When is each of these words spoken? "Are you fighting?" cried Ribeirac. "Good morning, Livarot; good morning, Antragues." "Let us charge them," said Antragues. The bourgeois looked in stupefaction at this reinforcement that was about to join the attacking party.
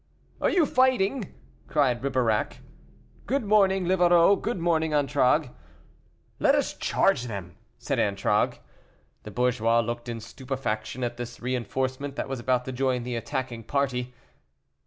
"Are 0.41 0.49
you 0.49 0.65
fighting?" 0.65 1.31
cried 1.67 2.03
Ribeirac. 2.03 2.57
"Good 3.27 3.43
morning, 3.45 3.85
Livarot; 3.85 4.37
good 4.41 4.57
morning, 4.57 4.95
Antragues." 4.95 5.49
"Let 6.39 6.55
us 6.55 6.73
charge 6.73 7.25
them," 7.25 7.55
said 7.77 7.99
Antragues. 7.99 8.57
The 9.21 9.29
bourgeois 9.29 9.79
looked 9.81 10.09
in 10.09 10.19
stupefaction 10.19 11.03
at 11.03 11.17
this 11.17 11.39
reinforcement 11.39 12.15
that 12.15 12.27
was 12.27 12.39
about 12.39 12.65
to 12.65 12.71
join 12.71 13.03
the 13.03 13.15
attacking 13.15 13.65
party. 13.65 14.15